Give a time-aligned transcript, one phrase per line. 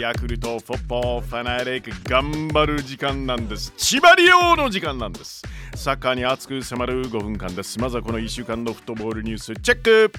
[0.00, 3.74] ヤクルトフォッポーファナレイク頑張る時間なんです。
[3.76, 5.42] 千葉利用の時間なんです。
[5.74, 7.78] サッカーに熱く迫る5分間です。
[7.78, 10.10] まずはこの1週間のフットボールニュースチェック。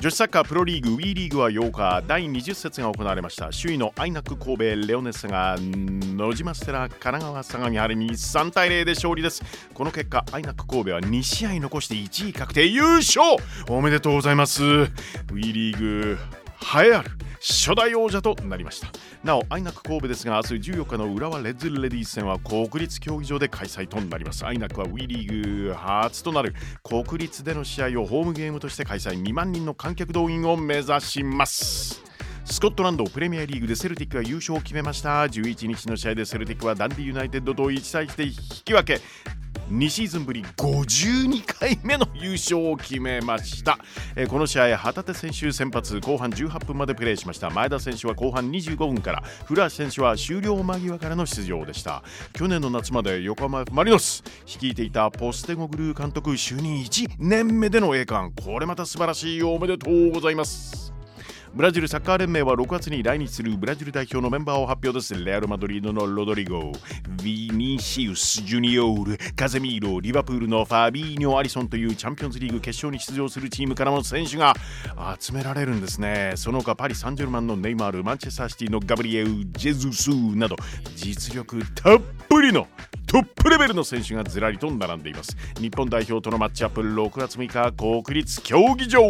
[0.00, 3.50] 女子サッカープロリーグ WE リーグは8日第20節が行われました。
[3.50, 9.42] 首位のアイナック神戸レオネッサが野島ステラ神奈川相模原に3対0で勝利です
[9.74, 13.36] この結果アイナック神戸は2試合残して1位確定優勝。
[13.68, 14.62] おめでとうございます。
[14.62, 14.88] WE
[15.34, 16.18] リーグ
[16.62, 17.10] 栄えある
[17.40, 18.88] 初代王者となりました。
[19.24, 24.44] なおアイナック神戸ですが明日14日の浦和レッズレディース戦は国立競技場で開催となります。
[24.44, 29.22] アイナックは WE リーグ初となる国立での試合をホームゲームとして開催。
[29.22, 32.02] 2万人の観客動員を目指します。
[32.44, 35.22] スコットランドプレミアリーグでセルティックが優勝を決めました。
[35.22, 38.32] 11日の試合でセルティックはダンディユナイテッドと1対1で引
[38.64, 39.00] き分け。
[39.72, 43.78] 2シーズンぶり52回目の優勝を決めました、
[44.14, 47.48] えー、この試合旗手選手先発後半18分までプレーしました。
[47.50, 52.02] 前田選手は後半25分から古橋選手は終了間際からの出場でした。
[52.32, 58.34] 去年の夏まで横浜マリノス率いていたポステゴグルー監督就任1年目での栄冠。
[58.44, 60.91] これまた素晴らしいおめでとうございます。
[61.54, 65.14] ブラジルサッカー連盟は6月に来日するブラジル代表のメンバーを発表です。
[65.22, 66.72] レアル・マドリードのロドリゴ、
[67.18, 74.54] ヴィニシウス・ジュニオール、カゼミーロ、リバプールのファビーニョ・アリソンというチャンピオンズリーグ決勝に出場するチームからも選手が
[75.20, 76.32] 集められるんですね。
[76.36, 80.56] その他パリ・サンジェルマンのネイマール、マンチェスターシティのガブリエウ・ジェズスなど
[80.96, 82.00] 実力たっ
[82.30, 82.66] ぷりの
[83.06, 85.36] トップレベルの選手がずらりと並んでいます。
[85.60, 87.72] 日本代表とのマッチアップ6月6日
[88.04, 89.02] 国立競技場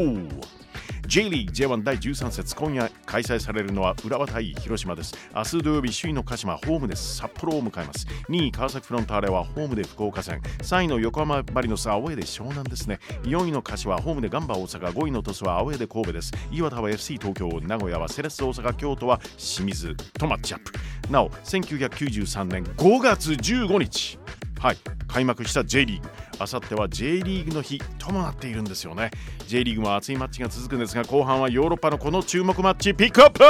[1.06, 5.14] J リーグ J1 第13節今夜開催されるのは浦和対広島です。
[5.34, 7.16] 明日土曜日首位の鹿島ホームです。
[7.16, 8.06] 札幌を迎えます。
[8.28, 10.40] 2位川崎フロンターレはホームで福岡戦。
[10.62, 13.00] 3位の横浜マリノスアウェーで湘南ですね。
[13.24, 14.92] 4位の柏はホームでガンバ大阪。
[14.92, 16.32] 5位の鳥栖はアウェーで神戸です。
[16.50, 20.72] 岩田は FC 東京名古屋はセレッソ大阪京都は清水とマッチアップ。
[21.10, 24.18] なお1993年5月15日。
[24.60, 24.76] はい。
[25.08, 26.08] 開幕した J リーグ
[26.42, 29.10] あさっては J リーグの日ともなっているんですよね。
[29.46, 33.42] J リーグも熱いマッチが続くんですが後半はヨーロッパのこの注目マッチピックアップ!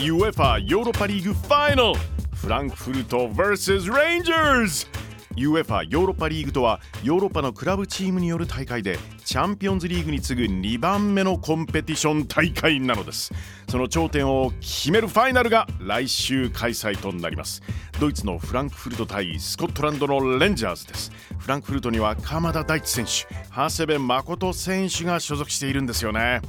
[0.00, 1.98] UEFA ヨーロッパリーグファイナル
[2.34, 4.86] フランクフルト vs レンジャーズ
[5.36, 13.32] UEFA ヨーロッパリーグとはヨーロッパのクラブチームによる大会でチャンピオンズリーグに次ぐ2番目のコンペティション大会なのです。
[13.70, 17.62] その頂点を決めるファイナルが来週開催となります。
[17.98, 21.10] ドイツのフランクフルト対スコットランドのレンジャーズです。
[21.38, 26.42] フランクフルトには鎌田大地選手長谷部誠選手が所属しているんですよね。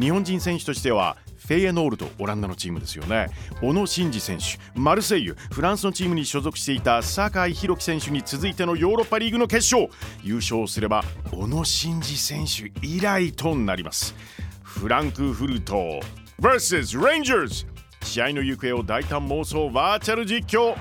[0.00, 1.18] 日本人選手としては
[1.52, 3.26] フェイエノールとオランダのチームですよね。
[3.60, 9.92] 小野伸二選手マルセイユフランスのチームに所属していた酒井宏樹選手に続いてのヨーロッパリーグの決勝。
[10.22, 14.14] 優勝すれば小野伸二選手以来となります。
[14.62, 16.00] フランクフルト
[16.40, 17.66] vs レンジャーズ
[18.02, 20.74] 試合の行方を大胆妄想バーチャル実況。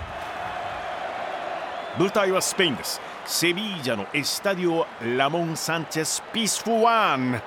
[2.00, 3.02] 舞台はスペインです。
[3.26, 7.42] セビージャのエスタディオ・ラモン・サンチェス・ピースフォワン。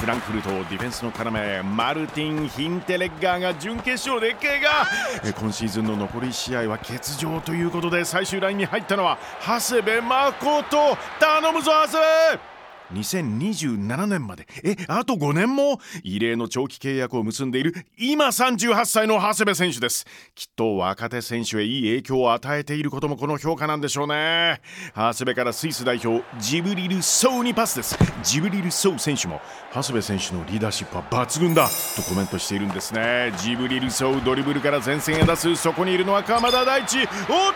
[0.00, 5.32] フランクフルトディフェンスの要マルティン・ヒンテレッガーが準決勝で怪我。
[5.38, 10.96] 今シーズンの残り試合は欠場ということで最終ラインに入ったのは長谷部誠。
[11.20, 12.59] 頼むぞ長谷部
[12.92, 14.46] 2027年まで。
[14.64, 15.80] えあと5年も？
[16.02, 20.06] 異例の長期契約を結んでいる今38歳の長谷部選手です。
[20.34, 24.60] きっと若手選手へいい影響を与えていることもこの評価なんでしょうね。
[24.94, 27.98] 長谷部からスイス代表ジブリル・ソウにパスです。
[28.22, 29.40] ジブリル・ソウ選手も
[29.72, 31.68] 長谷部選手のリーダーシップは抜群だ。
[31.96, 33.32] とコメントしているんですね。
[33.38, 35.56] ジブリル・ソウドリブルから前線へ出す。
[35.56, 36.98] そこにいるのは鎌田大地。
[36.98, 37.06] おっ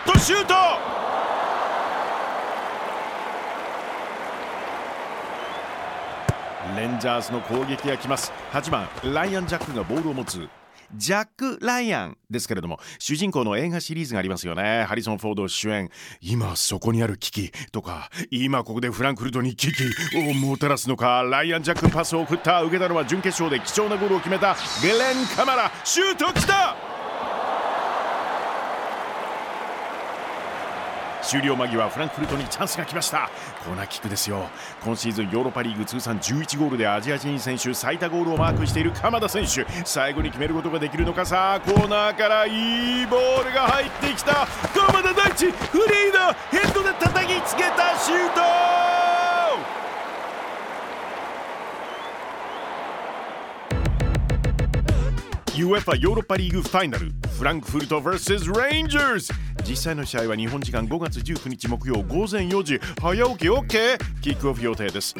[0.05, 1.14] とシュート！
[6.75, 8.31] レンジャーズの攻撃が来ます。
[8.51, 10.47] 8番ライアン・ジャックがボールを持つ。
[10.93, 14.83] ジャック・ライアンですけれども主人公の映画シリーズがありますよね。
[14.83, 15.89] ハリソン・フォード主演。
[16.21, 19.83] 今そこにある危機とか今ここでフランクフルトに危機
[20.17, 21.23] をもたらすのか。
[21.23, 22.61] ライアン・ジャックパスを送った。
[22.61, 25.71] 受けたのは準決勝で貴重なゴールを決めたゲレン・カマラ。
[25.83, 26.94] シュートきた
[31.25, 33.31] 終了間際フランクフルトにチャンスが来ました。
[33.65, 34.47] コーナーキックですよ。
[34.83, 39.65] 今シーズンヨーロッパリーグ通算11ゴールでアジア人選手最多ゴールをマークしている鎌田選手。
[39.85, 44.47] 最後に決めることができるのかさあコーナーからいいボールが入ってきた。
[44.73, 48.41] 鎌田大地フリーだヘッドで叩きつけたシュート。
[55.55, 57.11] UEFA ヨーロッパリーグファイナル。
[57.37, 59.33] フランクフルト vs レンジャーズ。
[59.67, 62.79] 実際の試合は日本時間5月19日木曜午前4時。
[63.01, 65.15] 早起き OK キックオフ予定です。